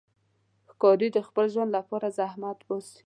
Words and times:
ښکاري 0.71 1.07
د 1.13 1.17
خپل 1.27 1.45
ژوند 1.53 1.71
لپاره 1.77 2.07
زحمت 2.19 2.57
باسي. 2.67 2.99